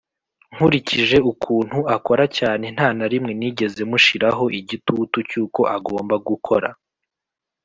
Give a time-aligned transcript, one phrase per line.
[0.53, 6.69] nkurikije ukuntu akora cyane ntanarimwe nigeze mushiraho igitutu cyuko agomba gukora